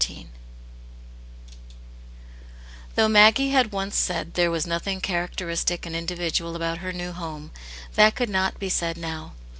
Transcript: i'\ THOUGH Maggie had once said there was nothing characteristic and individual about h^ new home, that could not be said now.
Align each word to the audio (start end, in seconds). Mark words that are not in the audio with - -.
i'\ 0.09 0.25
THOUGH 2.95 3.07
Maggie 3.09 3.49
had 3.51 3.71
once 3.71 3.95
said 3.95 4.33
there 4.33 4.49
was 4.49 4.65
nothing 4.65 4.99
characteristic 4.99 5.85
and 5.85 5.95
individual 5.95 6.55
about 6.55 6.79
h^ 6.79 6.95
new 6.95 7.11
home, 7.11 7.51
that 7.93 8.15
could 8.15 8.27
not 8.29 8.57
be 8.57 8.67
said 8.67 8.97
now. 8.97 9.33